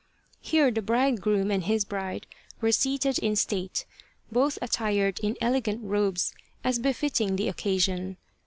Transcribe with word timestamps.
Here 0.39 0.71
the 0.71 0.81
bridegroom 0.81 1.51
and 1.51 1.63
his 1.63 1.85
bride 1.85 2.25
were 2.59 2.71
seated 2.71 3.19
in 3.19 3.35
state, 3.35 3.85
both 4.31 4.57
attired 4.59 5.19
in 5.19 5.37
elegant 5.39 5.83
robes 5.83 6.33
as 6.63 6.79
befitting 6.79 7.35
the 7.35 7.47
occasion. 7.47 8.17